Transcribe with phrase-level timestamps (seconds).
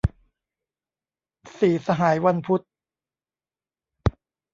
[1.59, 2.63] สี่สหายวันพุธ